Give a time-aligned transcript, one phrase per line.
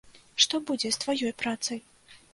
[0.45, 1.79] Што будзе з тваёй працай?